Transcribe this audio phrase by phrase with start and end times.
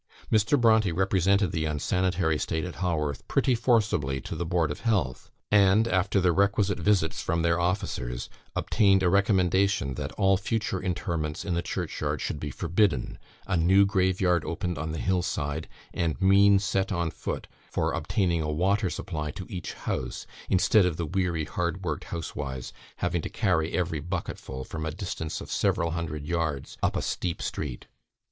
[0.31, 0.59] Mr.
[0.59, 5.87] Brontë represented the unsanitary state at Haworth pretty forcibly to the Board of Health; and,
[5.87, 11.53] after the requisite visits from their officers, obtained a recommendation that all future interments in
[11.53, 16.63] the churchyard should be forbidden, a new graveyard opened on the hill side, and means
[16.63, 21.45] set on foot for obtaining a water supply to each house, instead of the weary,
[21.45, 26.75] hard worked housewives having to carry every bucketful, from a distance of several hundred yards,
[26.81, 27.85] up a steep street.